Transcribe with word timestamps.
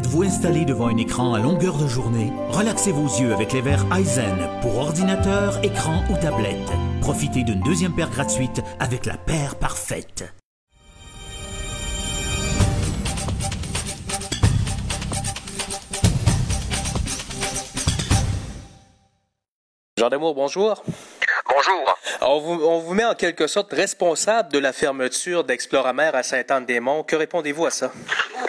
Êtes-vous 0.00 0.22
installé 0.22 0.64
devant 0.64 0.86
un 0.86 0.96
écran 0.96 1.34
à 1.34 1.40
longueur 1.40 1.76
de 1.76 1.86
journée? 1.86 2.32
Relaxez 2.48 2.90
vos 2.90 3.04
yeux 3.20 3.34
avec 3.34 3.52
les 3.52 3.60
verres 3.60 3.84
Eisen 3.94 4.48
pour 4.62 4.78
ordinateur, 4.78 5.62
écran 5.62 6.02
ou 6.08 6.16
tablette. 6.16 6.56
Profitez 7.02 7.42
d'une 7.42 7.60
deuxième 7.60 7.94
paire 7.94 8.08
gratuite 8.08 8.62
avec 8.78 9.04
la 9.04 9.18
paire 9.18 9.56
parfaite. 9.56 10.24
Jean 19.98 20.08
Damour, 20.08 20.34
bonjour. 20.34 20.82
Bonjour. 21.46 21.99
On 22.20 22.38
vous, 22.38 22.94
met 22.94 23.04
en 23.04 23.14
quelque 23.14 23.46
sorte 23.46 23.72
responsable 23.72 24.52
de 24.52 24.58
la 24.58 24.72
fermeture 24.72 25.44
d'Exploramer 25.44 26.10
à 26.14 26.22
Saint-Anne-des-Monts. 26.22 27.04
Que 27.04 27.16
répondez-vous 27.16 27.66
à 27.66 27.70
ça? 27.70 27.92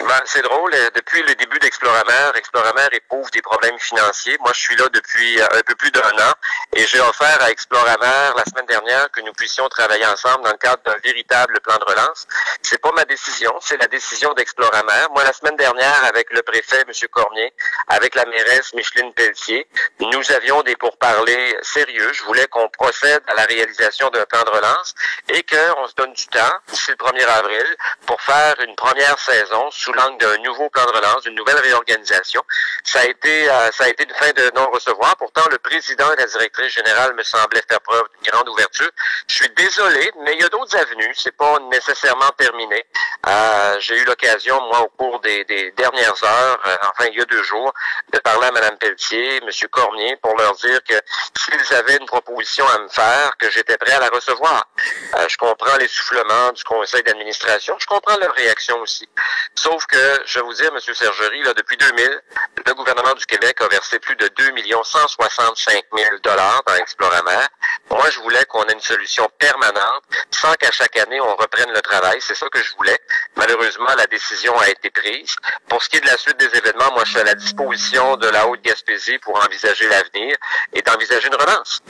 Ben, 0.08 0.20
c'est 0.24 0.42
drôle. 0.42 0.74
euh, 0.74 0.90
Depuis 0.94 1.22
le 1.22 1.34
début 1.36 1.58
d'Exploramer, 1.58 2.32
Exploramer 2.34 2.88
éprouve 2.92 3.30
des 3.30 3.40
problèmes 3.42 3.78
financiers. 3.78 4.36
Moi, 4.40 4.50
je 4.54 4.60
suis 4.60 4.76
là 4.76 4.84
depuis 4.92 5.40
euh, 5.40 5.46
un 5.52 5.62
peu 5.62 5.74
plus 5.74 5.90
d'un 5.90 6.00
an 6.00 6.32
et 6.74 6.84
j'ai 6.86 7.00
offert 7.00 7.38
à 7.40 7.50
Exploramer 7.50 8.32
la 8.36 8.44
semaine 8.44 8.66
dernière 8.66 9.10
que 9.12 9.20
nous 9.20 9.32
puissions 9.32 9.68
travailler 9.68 10.06
ensemble 10.06 10.44
dans 10.44 10.50
le 10.50 10.56
cadre 10.58 10.82
d'un 10.84 10.96
véritable 11.04 11.60
plan 11.60 11.76
de 11.78 11.84
relance. 11.84 12.26
C'est 12.62 12.80
pas 12.80 12.90
ma 12.92 13.04
décision, 13.04 13.52
c'est 13.60 13.76
la 13.80 13.86
décision 13.86 14.32
d'Exploramer. 14.34 15.06
Moi, 15.12 15.22
la 15.24 15.32
semaine 15.32 15.56
dernière, 15.56 16.04
avec 16.04 16.32
le 16.32 16.42
préfet, 16.42 16.82
M. 16.86 16.92
Cormier, 17.10 17.52
avec 17.88 18.14
la 18.14 18.24
mairesse 18.26 18.74
Micheline 18.74 19.12
Pelletier, 19.12 19.66
nous 20.00 20.32
avions 20.32 20.62
des 20.62 20.76
pourparlers 20.76 21.56
sérieux. 21.62 22.10
Je 22.12 22.22
voulais 22.24 22.46
qu'on 22.48 22.68
procède 22.68 23.22
à 23.28 23.34
la 23.34 23.46
réalisation 23.54 24.08
d'un 24.10 24.24
plan 24.24 24.42
de 24.44 24.50
relance 24.50 24.94
et 25.28 25.42
qu'on 25.42 25.86
se 25.86 25.94
donne 25.94 26.12
du 26.12 26.26
temps, 26.26 26.54
d'ici 26.68 26.90
le 26.90 26.96
1er 26.96 27.26
avril, 27.26 27.76
pour 28.06 28.20
faire 28.20 28.54
une 28.60 28.74
première 28.76 29.18
saison 29.18 29.70
sous 29.70 29.92
l'angle 29.92 30.18
d'un 30.18 30.38
nouveau 30.38 30.68
plan 30.70 30.84
de 30.86 30.92
relance, 30.92 31.22
d'une 31.22 31.34
nouvelle 31.34 31.58
réorganisation. 31.58 32.42
Ça 32.84 33.00
a 33.00 33.04
été, 33.04 33.48
euh, 33.48 33.70
ça 33.72 33.84
a 33.84 33.88
été 33.88 34.04
une 34.04 34.14
fin 34.14 34.30
de 34.32 34.50
non-recevoir. 34.54 35.16
Pourtant, 35.16 35.42
le 35.50 35.58
président 35.58 36.12
et 36.12 36.16
la 36.16 36.26
directrice 36.26 36.72
générale 36.74 37.14
me 37.14 37.22
semblaient 37.22 37.62
faire 37.68 37.80
preuve 37.80 38.04
d'une 38.14 38.32
grande 38.32 38.48
ouverture. 38.48 38.90
Je 39.28 39.34
suis 39.34 39.50
désolé, 39.50 40.10
mais 40.24 40.34
il 40.34 40.40
y 40.40 40.44
a 40.44 40.48
d'autres 40.48 40.76
avenues. 40.76 41.14
C'est 41.16 41.36
pas 41.36 41.58
nécessairement 41.70 42.30
terminé. 42.36 42.84
Euh, 43.26 43.76
J'ai 43.80 43.98
eu 43.98 44.04
l'occasion, 44.04 44.60
moi, 44.68 44.80
au 44.82 44.88
cours 44.88 45.20
des, 45.20 45.44
dernières 45.76 46.24
heures, 46.24 46.60
euh, 46.66 46.76
enfin 46.82 47.08
il 47.10 47.18
y 47.18 47.22
a 47.22 47.24
deux 47.24 47.42
jours, 47.42 47.72
de 48.12 48.18
parler 48.18 48.46
à 48.46 48.52
Mme 48.52 48.76
Pelletier, 48.78 49.36
M. 49.36 49.48
Cormier, 49.70 50.16
pour 50.16 50.36
leur 50.36 50.54
dire 50.56 50.80
que 50.84 50.94
s'ils 51.38 51.74
avaient 51.74 51.96
une 51.96 52.06
proposition 52.06 52.66
à 52.68 52.78
me 52.78 52.88
faire, 52.88 53.32
que 53.42 53.50
j'étais 53.50 53.76
prêt 53.76 53.92
à 53.92 53.98
la 53.98 54.08
recevoir. 54.08 54.68
Euh, 55.16 55.26
je 55.28 55.36
comprends 55.36 55.76
l'essoufflement 55.76 56.52
du 56.52 56.62
conseil 56.62 57.02
d'administration. 57.02 57.76
Je 57.78 57.86
comprends 57.86 58.16
leur 58.16 58.32
réaction 58.34 58.78
aussi. 58.80 59.08
Sauf 59.56 59.84
que, 59.86 60.22
je 60.26 60.38
vais 60.38 60.44
vous 60.44 60.54
dire, 60.54 60.70
M. 60.72 60.94
Sergerie, 60.94 61.42
là, 61.42 61.52
depuis 61.54 61.76
2000, 61.76 62.20
le 62.66 62.74
gouvernement 62.74 63.14
du 63.14 63.26
Québec 63.26 63.60
a 63.60 63.68
versé 63.68 63.98
plus 63.98 64.14
de 64.16 64.28
2 64.28 64.52
165 64.84 65.84
000 65.96 66.18
dollars 66.22 66.62
dans 66.66 66.74
Exploramer. 66.76 67.46
Moi, 67.90 68.08
je 68.10 68.18
voulais 68.20 68.44
qu'on 68.46 68.64
ait 68.64 68.72
une 68.72 68.80
solution 68.80 69.28
permanente 69.38 70.02
sans 70.30 70.54
qu'à 70.54 70.70
chaque 70.70 70.96
année, 70.96 71.20
on 71.20 71.36
reprenne 71.36 71.70
le 71.74 71.80
travail. 71.82 72.18
C'est 72.20 72.34
ça 72.34 72.46
que 72.48 72.58
je 72.62 72.74
voulais. 72.76 72.98
Malheureusement, 73.36 73.90
la 73.96 74.06
décision 74.06 74.58
a 74.58 74.68
été 74.70 74.90
prise. 74.90 75.36
Pour 75.68 75.82
ce 75.82 75.88
qui 75.88 75.96
est 75.96 76.00
de 76.00 76.06
la 76.06 76.16
suite 76.16 76.38
des 76.38 76.46
événements, 76.56 76.90
moi, 76.92 77.02
je 77.04 77.10
suis 77.10 77.20
à 77.20 77.24
la 77.24 77.34
disposition 77.34 78.16
de 78.16 78.28
la 78.28 78.46
Haute-Gaspésie 78.48 79.18
pour 79.18 79.42
envisager 79.44 79.88
l'avenir 79.88 80.36
et 80.72 80.82
d'envisager 80.82 81.28
une 81.28 81.34
relance. 81.34 81.80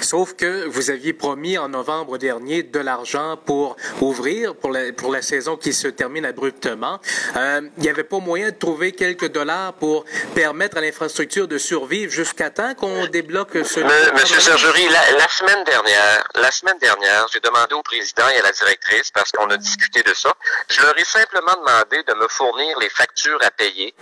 Sauf 0.00 0.34
que 0.34 0.64
vous 0.66 0.90
aviez 0.90 1.12
promis 1.12 1.56
en 1.58 1.68
novembre 1.68 2.18
dernier 2.18 2.62
de 2.64 2.80
l'argent 2.80 3.36
pour 3.36 3.76
ouvrir 4.00 4.54
pour 4.56 4.70
la, 4.72 4.92
pour 4.92 5.12
la 5.12 5.22
saison 5.22 5.56
qui 5.56 5.72
se 5.72 5.88
termine 5.88 6.24
abruptement. 6.26 7.00
Euh, 7.36 7.62
il 7.76 7.82
n'y 7.82 7.88
avait 7.88 8.04
pas 8.04 8.18
moyen 8.18 8.50
de 8.50 8.56
trouver 8.56 8.92
quelques 8.92 9.28
dollars 9.28 9.74
pour 9.74 10.04
permettre 10.34 10.76
à 10.78 10.80
l'infrastructure 10.80 11.46
de 11.48 11.58
survivre 11.58 12.12
jusqu'à 12.12 12.50
temps 12.50 12.74
qu'on 12.74 13.06
débloque 13.06 13.64
ce... 13.64 13.80
Me- 13.80 14.12
Monsieur 14.14 14.40
Sergerie, 14.40 14.88
la, 14.88 15.18
la 15.18 15.28
semaine 15.42 15.64
dernière, 15.64 16.24
la 16.36 16.50
semaine 16.52 16.78
dernière, 16.78 17.26
j'ai 17.32 17.40
demandé 17.40 17.74
au 17.74 17.82
président 17.82 18.28
et 18.28 18.38
à 18.38 18.42
la 18.42 18.52
directrice, 18.52 19.10
parce 19.10 19.32
qu'on 19.32 19.50
a 19.50 19.56
discuté 19.56 20.02
de 20.04 20.14
ça, 20.14 20.32
je 20.68 20.80
leur 20.82 20.96
ai 20.96 21.04
simplement 21.04 21.56
demandé 21.56 22.00
de 22.04 22.14
me 22.14 22.28
fournir 22.28 22.78
les 22.78 22.88
factures 22.88 23.40
à 23.42 23.50
payer 23.50 23.92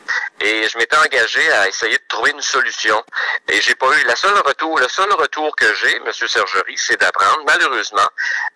et 0.40 0.68
je 0.68 0.76
m'étais 0.76 0.98
engagé 0.98 1.50
à 1.52 1.68
essayer 1.68 1.96
de 1.96 2.04
trouver 2.08 2.32
une 2.32 2.42
solution. 2.42 3.02
Et 3.48 3.60
j'ai 3.62 3.74
pas 3.74 3.86
eu 3.98 4.04
la 4.04 4.16
seule 4.16 4.38
retour, 4.38 4.78
le 4.78 4.88
seul 4.88 5.10
retour 5.14 5.56
que 5.56 5.72
j'ai, 5.76 5.98
Monsieur 6.00 6.28
Sergerie, 6.28 6.76
c'est 6.76 7.00
d'apprendre 7.00 7.42
malheureusement 7.46 8.08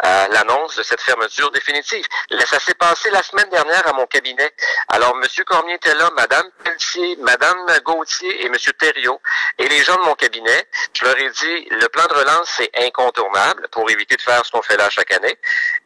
euh, 0.04 0.26
l'annonce 0.28 0.76
de 0.76 0.82
cette 0.82 1.00
fermeture 1.00 1.50
définitive. 1.52 2.04
Ça 2.46 2.60
s'est 2.60 2.74
passé 2.74 3.10
la 3.10 3.22
semaine 3.22 3.48
dernière 3.48 3.86
à 3.88 3.94
mon 3.94 4.06
cabinet. 4.06 4.52
Alors 4.88 5.16
Monsieur 5.16 5.44
Cormier 5.44 5.74
était 5.74 5.94
là, 5.94 6.10
Madame 6.14 6.46
Pelletier, 6.62 7.16
Madame 7.20 7.56
Gauthier 7.82 8.44
et 8.44 8.48
Monsieur 8.50 8.72
Thériault 8.74 9.20
et 9.58 9.68
les 9.68 9.82
gens 9.82 9.96
de 9.96 10.02
mon 10.02 10.14
cabinet. 10.14 10.68
Je 10.92 11.04
leur 11.04 11.18
ai 11.18 11.30
dit 11.30 11.68
le 11.70 11.88
plan 11.88 12.06
de 12.06 12.14
relance 12.14 12.48
c'est 12.56 12.70
incontournable 12.78 13.68
pour 13.70 13.90
éviter 13.90 14.16
de 14.16 14.22
faire 14.22 14.44
ce 14.44 14.50
qu'on 14.50 14.62
fait 14.62 14.76
là 14.76 14.88
chaque 14.90 15.12
année. 15.12 15.38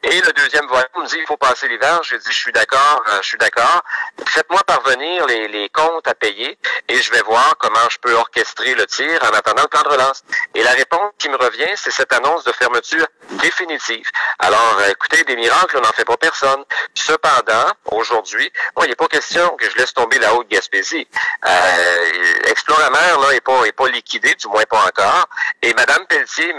Et 0.02 0.20
le 0.20 0.32
deuxième 0.32 0.66
volet 0.66 0.86
me 0.96 1.06
dit 1.06 1.16
il 1.18 1.26
faut 1.26 1.36
passer 1.36 1.68
l'hiver. 1.68 2.00
J'ai 2.02 2.18
dit 2.18 2.32
je 2.32 2.38
suis 2.38 2.52
d'accord, 2.52 3.02
euh, 3.08 3.18
je 3.22 3.28
suis 3.28 3.38
d'accord. 3.38 3.82
Faites-moi 4.26 4.60
parvenir 4.66 5.26
les, 5.26 5.48
les 5.48 5.68
comptes 5.68 6.06
à 6.06 6.14
payer 6.14 6.58
et 6.88 6.96
je 7.00 7.10
vais 7.12 7.22
voir 7.22 7.56
comment 7.58 7.88
je 7.90 7.98
peux 7.98 8.14
orchestrer 8.14 8.74
le 8.74 8.86
tir 8.86 9.22
en 9.22 9.34
attendant 9.36 9.62
le 9.62 9.68
plan 9.68 9.82
de 9.82 9.88
relance. 9.88 10.22
Et 10.54 10.62
la 10.62 10.72
réponse 10.72 11.12
qui 11.18 11.28
me 11.28 11.36
revient, 11.36 11.72
c'est 11.76 11.90
cette 11.90 12.12
annonce 12.12 12.44
de 12.44 12.52
fermeture 12.52 13.06
définitive. 13.30 14.08
Alors, 14.38 14.78
euh, 14.80 14.90
écoutez, 14.90 15.24
des 15.24 15.36
miracles, 15.36 15.76
on 15.78 15.80
n'en 15.80 15.92
fait 15.92 16.04
pas 16.04 16.16
personne. 16.16 16.64
Cependant, 16.94 17.72
aujourd'hui, 17.90 18.50
moi, 18.76 18.86
il 18.86 18.90
n'est 18.90 18.96
pas 18.96 19.08
question 19.08 19.56
que 19.56 19.68
je 19.68 19.76
laisse 19.76 19.92
tomber 19.92 20.18
la 20.18 20.34
haute 20.34 20.48
Gaspésie. 20.48 21.06
Euh, 21.46 22.04
Exploramer, 22.44 23.20
là, 23.20 23.34
est 23.34 23.40
pas, 23.40 23.62
pas 23.76 23.88
liquidé, 23.88 24.34
du 24.34 24.48
moins 24.48 24.64
pas 24.64 24.84
encore. 24.86 25.28
Et 25.62 25.74
Mme 25.74 26.06
Pelletier 26.06 26.50
et 26.50 26.54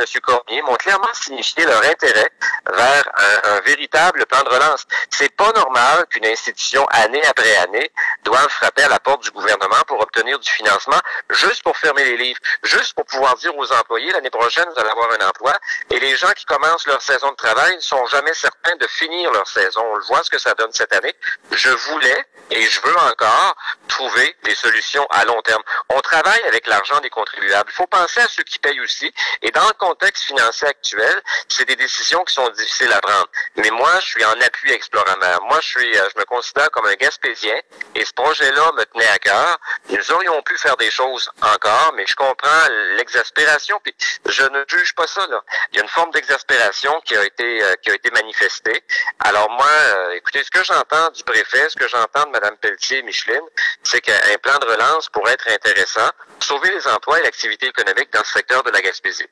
M'ont 0.65 0.75
clairement 0.75 1.13
signifié 1.13 1.65
leur 1.65 1.83
intérêt 1.85 2.29
vers 2.73 3.11
un, 3.15 3.55
un 3.55 3.59
véritable 3.61 4.25
plan 4.25 4.43
de 4.43 4.49
relance. 4.49 4.85
C'est 5.09 5.35
pas 5.35 5.51
normal 5.53 6.05
qu'une 6.09 6.25
institution, 6.25 6.85
année 6.91 7.21
après 7.25 7.55
année, 7.57 7.91
doive 8.23 8.49
frapper 8.49 8.83
à 8.83 8.89
la 8.89 8.99
porte 8.99 9.23
du 9.23 9.31
gouvernement 9.31 9.81
pour 9.87 10.01
obtenir 10.01 10.39
du 10.39 10.49
financement, 10.49 10.99
juste 11.29 11.63
pour 11.63 11.77
fermer 11.77 12.03
les 12.03 12.17
livres, 12.17 12.39
juste 12.63 12.93
pour 12.93 13.05
pouvoir 13.05 13.35
dire 13.35 13.55
aux 13.57 13.71
employés, 13.73 14.11
l'année 14.11 14.29
prochaine, 14.29 14.65
vous 14.73 14.79
allez 14.79 14.89
avoir 14.89 15.09
un 15.11 15.27
emploi. 15.27 15.53
Et 15.89 15.99
les 15.99 16.15
gens 16.15 16.31
qui 16.35 16.45
commencent 16.45 16.87
leur 16.87 17.01
saison 17.01 17.31
de 17.31 17.35
travail 17.35 17.75
ne 17.75 17.81
sont 17.81 18.05
jamais 18.07 18.33
certains 18.33 18.75
de 18.75 18.87
finir 18.87 19.31
leur 19.31 19.47
saison. 19.47 19.81
On 19.91 19.95
le 19.95 20.03
voit 20.03 20.23
ce 20.23 20.29
que 20.29 20.39
ça 20.39 20.53
donne 20.53 20.71
cette 20.71 20.93
année. 20.93 21.13
Je 21.51 21.69
voulais 21.69 22.25
et 22.51 22.61
je 22.61 22.81
veux 22.81 22.97
encore 22.97 23.55
trouver 23.87 24.35
des 24.43 24.55
solutions 24.55 25.05
à 25.09 25.25
long 25.25 25.41
terme. 25.41 25.61
On 25.89 25.99
travaille 26.01 26.41
avec 26.43 26.67
l'argent 26.67 26.99
des 26.99 27.09
contribuables. 27.09 27.69
Il 27.71 27.75
faut 27.75 27.87
penser 27.87 28.19
à 28.21 28.27
ceux 28.27 28.43
qui 28.43 28.59
payent 28.59 28.79
aussi. 28.81 29.13
Et 29.41 29.51
dans 29.51 29.67
le 29.67 29.73
contexte 29.73 30.23
financier 30.23 30.67
actuel, 30.67 31.21
c'est 31.47 31.65
des 31.65 31.75
décisions 31.75 32.23
qui 32.23 32.33
sont 32.33 32.49
difficiles 32.49 32.91
à 32.93 33.01
prendre. 33.01 33.27
Mais 33.57 33.69
moi, 33.71 33.91
je 33.99 34.05
suis 34.05 34.25
en 34.25 34.39
appui 34.41 34.71
Exploramer. 34.71 35.37
Moi, 35.47 35.59
je 35.61 35.67
suis, 35.67 35.97
euh, 35.97 36.09
je 36.13 36.19
me 36.19 36.25
considère 36.25 36.69
comme 36.71 36.85
un 36.85 36.93
Gaspésien 36.95 37.59
et 37.95 38.05
ce 38.05 38.13
projet-là 38.13 38.71
me 38.77 38.85
tenait 38.85 39.07
à 39.07 39.19
cœur. 39.19 39.57
Nous 39.89 40.11
aurions 40.11 40.41
pu 40.43 40.57
faire 40.57 40.77
des 40.77 40.91
choses 40.91 41.29
encore, 41.41 41.93
mais 41.95 42.05
je 42.07 42.15
comprends 42.15 42.67
l'exaspération. 42.97 43.79
Puis 43.83 43.95
je 44.25 44.43
ne 44.43 44.63
juge 44.67 44.93
pas 44.95 45.07
ça. 45.07 45.25
Là. 45.27 45.43
Il 45.71 45.77
y 45.77 45.79
a 45.79 45.83
une 45.83 45.89
forme 45.89 46.11
d'exaspération 46.11 46.99
qui 47.05 47.15
a 47.15 47.25
été 47.25 47.63
euh, 47.63 47.75
qui 47.81 47.91
a 47.91 47.95
été 47.95 48.11
manifestée. 48.11 48.83
Alors 49.19 49.49
moi, 49.51 49.67
euh, 49.67 50.11
écoutez, 50.11 50.43
ce 50.43 50.51
que 50.51 50.63
j'entends 50.63 51.09
du 51.11 51.23
préfet, 51.23 51.69
ce 51.69 51.75
que 51.75 51.87
j'entends 51.87 52.25
de 52.25 52.31
Mme 52.39 52.57
Pelletier 52.57 52.99
et 52.99 53.03
Micheline, 53.03 53.41
c'est 53.83 54.01
qu'un 54.01 54.13
plan 54.41 54.57
de 54.59 54.65
relance 54.65 55.09
pourrait 55.09 55.33
être 55.33 55.49
intéressant, 55.49 56.09
sauver 56.39 56.69
les 56.71 56.87
emplois 56.87 57.19
et 57.19 57.23
l'activité 57.23 57.67
économique 57.67 58.11
dans 58.13 58.23
ce 58.23 58.33
secteur 58.33 58.63
de 58.63 58.71
la 58.71 58.81
Gaspésie. 58.81 59.25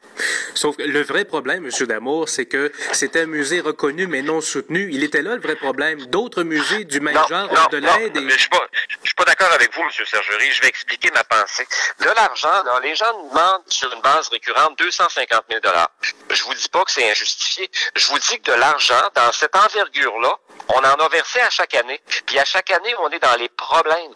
Sauf 0.54 0.76
que 0.78 0.84
le 0.84 1.02
vrai 1.04 1.26
problème, 1.26 1.66
M. 1.66 1.88
Damour, 1.88 2.30
c'est 2.30 2.46
que 2.46 2.72
c'est 2.92 3.16
un 3.16 3.26
musée 3.26 3.62
reconnu 3.62 4.08
mais 4.08 4.22
non 4.22 4.42
soutenu. 4.42 4.90
Il 4.92 5.04
était 5.04 5.22
là 5.22 5.36
le 5.36 5.42
vrai 5.42 5.56
problème. 5.56 6.06
D'autres 6.08 6.44
musées 6.44 6.84
du 6.86 7.00
même 7.00 7.18
genre 7.30 7.50
ont 7.52 7.70
de 7.72 7.78
l'aide. 7.78 8.20
mais 8.22 8.32
je 8.32 8.40
suis 8.40 8.50
pas, 8.50 8.68
je 8.90 9.08
suis 9.08 9.16
pas 9.16 9.26
d'accord 9.26 9.52
avec 9.54 9.74
vous, 9.74 9.82
M. 9.82 10.06
Sergerie. 10.06 10.52
Je 10.52 10.62
vais 10.62 10.68
expliquer 10.68 11.10
ma 11.12 11.24
pensée. 11.24 11.66
De 12.00 12.06
l'argent, 12.06 12.64
les 12.84 12.96
gens 12.96 13.12
demandent 13.30 13.64
sur 13.68 13.92
une 13.94 14.02
base 14.02 14.30
récurrente 14.30 14.78
250 14.78 15.44
000 15.50 15.62
Je 16.38 16.44
vous 16.44 16.54
dis 16.54 16.70
pas 16.70 16.84
que 16.86 16.92
c'est 16.92 17.10
injustifié. 17.10 17.68
Je 17.96 18.08
vous 18.10 18.20
dis 18.20 18.40
que 18.40 18.52
de 18.52 18.58
l'argent, 18.58 19.02
dans 19.16 19.32
cette 19.32 19.56
envergure-là, 19.56 20.38
on 20.70 20.80
en 20.80 21.06
a 21.06 21.10
versé 21.10 21.40
à 21.40 21.50
chaque 21.50 21.74
année. 21.74 22.00
Puis 22.28 22.38
à 22.38 22.46
chaque 22.46 22.70
année, 22.70 22.94
on 23.00 23.10
est 23.10 23.20
dans 23.20 23.36
les 23.38 23.50
problèmes. 23.50 24.14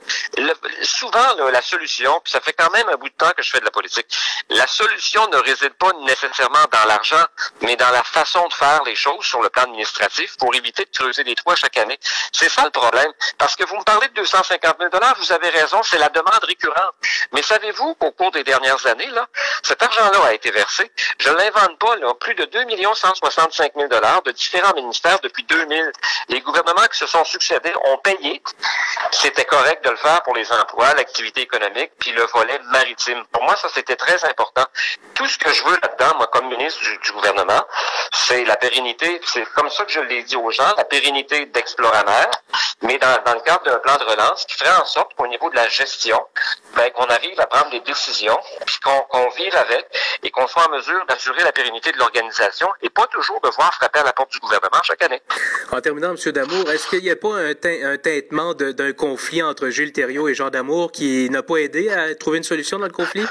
Souvent, 0.83 1.35
la 1.51 1.61
solution, 1.63 2.21
puis 2.23 2.31
ça 2.31 2.39
fait 2.39 2.53
quand 2.53 2.69
même 2.71 2.87
un 2.89 2.95
bout 2.97 3.09
de 3.09 3.15
temps 3.15 3.31
que 3.35 3.41
je 3.41 3.49
fais 3.49 3.59
de 3.59 3.65
la 3.65 3.71
politique, 3.71 4.05
la 4.49 4.67
solution 4.67 5.27
ne 5.29 5.37
réside 5.37 5.73
pas 5.73 5.91
nécessairement 6.01 6.65
dans 6.71 6.85
l'argent, 6.85 7.25
mais 7.61 7.75
dans 7.75 7.89
la 7.89 8.03
façon 8.03 8.47
de 8.47 8.53
faire 8.53 8.83
les 8.83 8.95
choses 8.95 9.25
sur 9.25 9.41
le 9.41 9.49
plan 9.49 9.63
administratif 9.63 10.37
pour 10.37 10.53
éviter 10.53 10.85
de 10.85 10.95
creuser 10.95 11.23
des 11.23 11.33
trous 11.33 11.51
à 11.51 11.55
chaque 11.55 11.77
année. 11.77 11.97
C'est 12.31 12.49
ça 12.49 12.63
le 12.63 12.71
problème. 12.71 13.11
Parce 13.39 13.55
que 13.55 13.65
vous 13.65 13.77
me 13.77 13.83
parlez 13.83 14.07
de 14.09 14.13
250 14.13 14.77
000 14.79 14.91
vous 15.17 15.31
avez 15.31 15.49
raison, 15.49 15.81
c'est 15.83 15.97
la 15.97 16.09
demande 16.09 16.43
récurrente. 16.43 16.93
Mais 17.31 17.41
savez-vous 17.41 17.95
qu'au 17.95 18.11
cours 18.11 18.31
des 18.31 18.43
dernières 18.43 18.85
années, 18.85 19.07
là, 19.07 19.27
cet 19.63 19.81
argent-là 19.81 20.25
a 20.27 20.33
été 20.33 20.51
versé, 20.51 20.91
je 21.17 21.29
l'invente 21.29 21.79
pas, 21.79 21.95
là, 21.95 22.10
plus 22.15 22.35
de 22.35 22.45
2 22.45 22.65
165 22.93 23.73
000 23.75 23.87
de 24.25 24.31
différents 24.31 24.73
ministères 24.73 25.19
depuis 25.21 25.43
2000. 25.43 25.91
Les 26.29 26.41
gouvernements 26.41 26.87
qui 26.91 26.97
se 26.97 27.07
sont 27.07 27.23
succédés 27.25 27.73
ont 27.85 27.97
payé. 27.97 28.41
C'était 29.11 29.45
correct 29.45 29.83
de 29.83 29.89
le 29.89 29.95
faire 29.97 30.21
pour 30.23 30.35
les 30.35 30.51
emplois, 30.51 30.93
l'activité 30.93 31.41
économique, 31.41 31.91
puis 31.99 32.11
le 32.11 32.23
volet 32.33 32.59
maritime. 32.71 33.23
Pour 33.31 33.43
moi, 33.43 33.55
ça, 33.55 33.67
c'était 33.73 33.95
très 33.95 34.23
important. 34.25 34.65
Tout 35.13 35.27
ce 35.27 35.37
que 35.37 35.51
je 35.51 35.63
veux 35.63 35.77
là-dedans, 35.81 36.17
moi, 36.17 36.27
comme 36.27 36.47
ministre 36.47 36.81
du, 37.03 37.11
gouvernement, 37.11 37.63
c'est 38.13 38.45
la 38.45 38.55
pérennité, 38.55 39.19
c'est 39.25 39.45
comme 39.53 39.69
ça 39.69 39.85
que 39.85 39.91
je 39.91 39.99
l'ai 39.99 40.23
dit 40.23 40.35
aux 40.35 40.51
gens, 40.51 40.73
la 40.77 40.85
pérennité 40.85 41.45
d'Exploramer, 41.47 42.27
mais 42.81 42.97
dans 42.97 43.33
le 43.33 43.41
cadre 43.41 43.63
d'un 43.65 43.79
plan 43.79 43.97
de 43.97 44.03
relance 44.03 44.45
qui 44.45 44.57
ferait 44.57 44.75
en 44.81 44.85
sorte 44.85 45.13
qu'au 45.15 45.27
niveau 45.27 45.49
de 45.49 45.55
la 45.55 45.67
gestion, 45.67 46.19
ben, 46.81 46.91
qu'on 46.93 47.05
arrive 47.05 47.39
à 47.39 47.45
prendre 47.45 47.69
des 47.69 47.79
décisions, 47.81 48.39
puis 48.65 48.77
qu'on 48.83 49.29
vive 49.37 49.55
avec, 49.55 49.85
et 50.23 50.31
qu'on 50.31 50.47
soit 50.47 50.67
en 50.67 50.71
mesure 50.71 51.05
d'assurer 51.07 51.43
la 51.43 51.51
pérennité 51.51 51.91
de 51.91 51.97
l'organisation, 51.99 52.67
et 52.81 52.89
pas 52.89 53.05
toujours 53.07 53.39
devoir 53.41 53.71
frapper 53.75 53.99
à 53.99 54.03
la 54.03 54.13
porte 54.13 54.31
du 54.31 54.39
gouvernement 54.39 54.81
chaque 54.83 55.03
année. 55.03 55.21
En 55.71 55.79
terminant, 55.79 56.15
M. 56.15 56.31
Damour, 56.31 56.71
est-ce 56.71 56.87
qu'il 56.87 57.03
n'y 57.03 57.11
a 57.11 57.15
pas 57.15 57.35
un, 57.35 57.51
un 57.51 57.97
teintement 57.97 58.55
d'un 58.55 58.93
conflit 58.93 59.43
entre 59.43 59.69
Gilles 59.69 59.93
Thériault 59.93 60.27
et 60.27 60.33
Jean 60.33 60.49
Damour 60.49 60.91
qui 60.91 61.29
n'a 61.29 61.43
pas 61.43 61.57
aidé 61.57 61.91
à 61.91 62.15
trouver 62.15 62.39
une 62.39 62.43
solution 62.43 62.79
dans 62.79 62.87
le 62.87 62.91
conflit? 62.91 63.25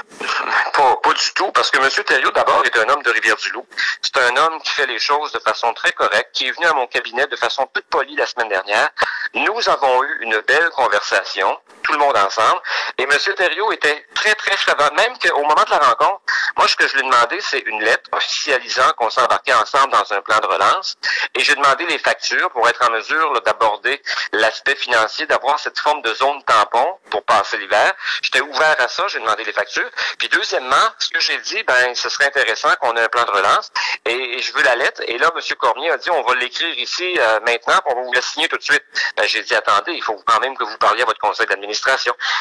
Pas, 0.73 0.95
pas 1.03 1.13
du 1.13 1.33
tout, 1.35 1.51
parce 1.51 1.69
que 1.71 1.77
M. 1.79 1.89
Thériault, 2.05 2.31
d'abord, 2.31 2.63
est 2.65 2.77
un 2.77 2.87
homme 2.87 3.03
de 3.03 3.09
Rivière-du-Loup. 3.11 3.65
C'est 4.01 4.17
un 4.17 4.37
homme 4.37 4.61
qui 4.63 4.71
fait 4.71 4.87
les 4.87 4.99
choses 4.99 5.33
de 5.33 5.39
façon 5.39 5.73
très 5.73 5.91
correcte, 5.91 6.29
qui 6.31 6.47
est 6.47 6.51
venu 6.51 6.67
à 6.67 6.73
mon 6.73 6.87
cabinet 6.87 7.27
de 7.27 7.35
façon 7.35 7.67
toute 7.73 7.85
polie 7.85 8.15
la 8.15 8.25
semaine 8.25 8.47
dernière. 8.47 8.89
Nous 9.33 9.69
avons 9.69 10.03
eu 10.03 10.19
une 10.21 10.39
belle 10.47 10.69
conversation, 10.69 11.57
le 11.91 11.97
monde 11.97 12.17
ensemble, 12.17 12.61
et 12.97 13.03
M. 13.03 13.35
Thériault 13.35 13.71
était 13.71 14.05
très, 14.13 14.35
très 14.35 14.57
favorable, 14.57 14.95
même 14.95 15.17
qu'au 15.17 15.41
moment 15.41 15.63
de 15.65 15.71
la 15.71 15.79
rencontre, 15.79 16.21
moi, 16.57 16.67
ce 16.67 16.75
que 16.75 16.87
je 16.87 16.93
lui 16.93 17.01
ai 17.01 17.03
demandé, 17.03 17.39
c'est 17.41 17.59
une 17.59 17.81
lettre 17.83 18.09
officialisant 18.11 18.91
qu'on 18.97 19.09
s'embarquait 19.09 19.53
ensemble 19.53 19.91
dans 19.91 20.13
un 20.13 20.21
plan 20.21 20.39
de 20.39 20.47
relance, 20.47 20.95
et 21.35 21.43
j'ai 21.43 21.55
demandé 21.55 21.85
les 21.85 21.99
factures 21.99 22.49
pour 22.51 22.67
être 22.67 22.87
en 22.87 22.91
mesure 22.91 23.41
d'aborder 23.41 24.01
l'aspect 24.33 24.75
financier, 24.75 25.25
d'avoir 25.25 25.59
cette 25.59 25.79
forme 25.79 26.01
de 26.01 26.13
zone 26.13 26.43
tampon 26.43 26.97
pour 27.09 27.23
passer 27.23 27.57
l'hiver. 27.57 27.93
J'étais 28.21 28.41
ouvert 28.41 28.75
à 28.79 28.87
ça, 28.87 29.07
j'ai 29.07 29.19
demandé 29.19 29.43
les 29.43 29.53
factures. 29.53 29.89
Puis 30.17 30.29
deuxièmement, 30.29 30.75
ce 30.99 31.09
que 31.09 31.19
j'ai 31.19 31.37
dit, 31.39 31.63
ben, 31.63 31.95
ce 31.95 32.09
serait 32.09 32.25
intéressant 32.25 32.69
qu'on 32.79 32.95
ait 32.95 33.01
un 33.01 33.09
plan 33.09 33.23
de 33.23 33.31
relance, 33.31 33.71
et, 34.05 34.41
je 34.41 34.53
veux 34.53 34.63
la 34.63 34.75
lettre. 34.75 35.01
Et 35.07 35.17
là, 35.17 35.31
M. 35.35 35.41
Cormier 35.59 35.91
a 35.91 35.97
dit, 35.97 36.09
on 36.09 36.23
va 36.23 36.35
l'écrire 36.35 36.77
ici 36.79 37.15
euh, 37.19 37.39
maintenant, 37.45 37.79
on 37.85 37.95
va 37.95 38.01
vous 38.01 38.13
la 38.13 38.21
signer 38.21 38.47
tout 38.47 38.57
de 38.57 38.63
suite. 38.63 38.83
Ben, 39.17 39.27
j'ai 39.27 39.43
dit, 39.43 39.53
attendez, 39.55 39.93
il 39.93 40.03
faut 40.03 40.19
quand 40.25 40.39
même 40.39 40.57
que 40.57 40.63
vous 40.63 40.77
parliez 40.77 41.03
à 41.03 41.05
votre 41.05 41.19
conseil 41.19 41.45
d'administration. 41.47 41.80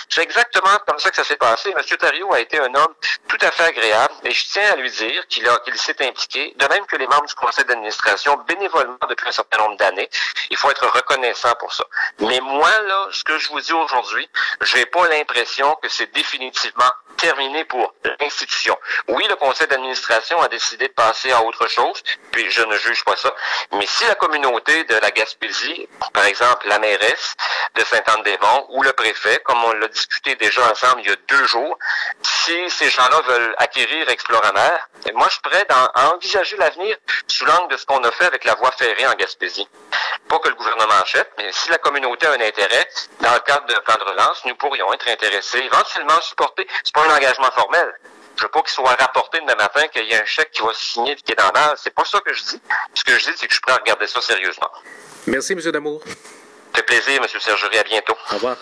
C'est 0.08 0.22
exactement 0.22 0.76
comme 0.86 0.98
ça 0.98 1.10
que 1.10 1.16
ça 1.16 1.24
s'est 1.24 1.36
passé. 1.36 1.74
M. 1.76 1.96
Thériault 1.96 2.32
a 2.32 2.40
été 2.40 2.60
un 2.60 2.74
homme 2.74 2.94
tout 3.28 3.38
à 3.40 3.50
fait 3.50 3.64
agréable, 3.64 4.14
et 4.24 4.32
je 4.32 4.46
tiens 4.46 4.72
à 4.72 4.76
lui 4.76 4.90
dire 4.90 5.26
qu'il 5.28 5.46
s'est 5.76 6.06
impliqué, 6.06 6.54
de 6.56 6.66
même 6.66 6.86
que 6.86 6.96
les 6.96 7.06
membres 7.06 7.26
du 7.26 7.34
conseil 7.34 7.64
d'administration, 7.64 8.36
bénévolement 8.46 8.98
depuis 9.08 9.28
un 9.28 9.32
certain 9.32 9.58
nombre 9.58 9.76
d'années. 9.76 10.08
Il 10.50 10.56
faut 10.56 10.70
être 10.70 10.86
reconnaissant 10.86 11.54
pour 11.58 11.72
ça. 11.72 11.84
Mais 12.20 12.40
moi, 12.40 12.70
là, 12.86 13.08
ce 13.12 13.22
que 13.24 13.38
je 13.38 13.48
vous 13.48 13.60
dis 13.60 13.72
aujourd'hui, 13.72 14.28
j'ai 14.62 14.86
pas 14.86 15.06
l'impression 15.08 15.76
que 15.82 15.88
c'est 15.88 16.12
définitivement 16.12 16.90
terminé 17.16 17.64
pour 17.66 17.94
l'institution. 18.18 18.78
Oui, 19.08 19.26
le 19.28 19.36
conseil 19.36 19.66
d'administration 19.66 20.40
a 20.40 20.48
décidé 20.48 20.88
de 20.88 20.92
passer 20.92 21.30
à 21.32 21.42
autre 21.42 21.68
chose, 21.68 22.02
puis 22.32 22.50
je 22.50 22.62
ne 22.62 22.76
juge 22.78 23.04
pas 23.04 23.16
ça. 23.16 23.34
Mais 23.72 23.86
si 23.86 24.06
la 24.06 24.14
communauté 24.14 24.84
de 24.84 24.94
la 24.94 25.10
Gaspésie, 25.10 25.86
par 26.14 26.24
exemple 26.24 26.66
la 26.66 26.78
mairesse 26.78 27.34
de 27.74 27.84
Saint-Anne-des-Monts 27.84 28.66
ou 28.70 28.82
le 28.82 28.92
préfet, 28.94 29.29
comme 29.38 29.62
on 29.64 29.72
l'a 29.72 29.88
discuté 29.88 30.34
déjà 30.36 30.70
ensemble 30.70 31.02
il 31.02 31.08
y 31.08 31.12
a 31.12 31.16
deux 31.28 31.46
jours, 31.46 31.78
si 32.22 32.70
ces 32.70 32.90
gens-là 32.90 33.20
veulent 33.28 33.54
acquérir 33.58 34.08
Exploramer, 34.08 34.70
moi 35.14 35.26
je 35.28 35.32
suis 35.32 35.42
prêt 35.42 35.66
à 35.68 36.10
envisager 36.12 36.56
l'avenir 36.56 36.96
sous 37.26 37.44
l'angle 37.44 37.72
de 37.72 37.76
ce 37.76 37.86
qu'on 37.86 38.02
a 38.02 38.10
fait 38.10 38.26
avec 38.26 38.44
la 38.44 38.54
voie 38.54 38.72
ferrée 38.72 39.06
en 39.06 39.14
Gaspésie. 39.14 39.68
Pas 40.28 40.38
que 40.38 40.48
le 40.48 40.54
gouvernement 40.54 41.00
achète, 41.02 41.30
mais 41.38 41.50
si 41.52 41.70
la 41.70 41.78
communauté 41.78 42.26
a 42.26 42.32
un 42.32 42.40
intérêt, 42.40 42.88
dans 43.20 43.32
le 43.34 43.40
cadre 43.40 43.66
d'un 43.66 43.80
plan 43.80 43.96
de 43.96 44.10
relance, 44.10 44.44
nous 44.44 44.54
pourrions 44.54 44.92
être 44.92 45.08
intéressés, 45.08 45.58
éventuellement 45.58 46.20
supporter. 46.20 46.66
C'est 46.84 46.94
pas 46.94 47.04
un 47.04 47.16
engagement 47.16 47.50
formel. 47.52 47.92
Je 48.36 48.44
veux 48.44 48.50
pas 48.50 48.62
qu'il 48.62 48.70
soit 48.70 48.94
rapporté 48.94 49.38
demain 49.40 49.54
matin 49.56 49.86
qu'il 49.88 50.06
y 50.06 50.14
a 50.14 50.22
un 50.22 50.24
chèque 50.24 50.50
qui 50.52 50.62
va 50.62 50.72
signer 50.72 51.12
et 51.12 51.16
qui 51.16 51.32
est 51.32 51.36
dans 51.36 51.50
l'âge. 51.54 51.78
C'est 51.82 51.94
pas 51.94 52.04
ça 52.04 52.20
que 52.20 52.32
je 52.32 52.42
dis. 52.44 52.62
Ce 52.94 53.04
que 53.04 53.18
je 53.18 53.30
dis, 53.30 53.36
c'est 53.36 53.46
que 53.46 53.52
je 53.52 53.56
suis 53.56 53.60
prêt 53.60 53.72
à 53.72 53.76
regarder 53.76 54.06
ça 54.06 54.20
sérieusement. 54.22 54.70
Merci, 55.26 55.52
M. 55.52 55.60
Damour. 55.60 56.00
Ça 56.04 56.76
fait 56.76 56.82
plaisir, 56.84 57.22
M. 57.22 57.40
Sergerie. 57.40 57.78
À 57.78 57.84
bientôt. 57.84 58.16
Au 58.30 58.34
revoir. 58.34 58.56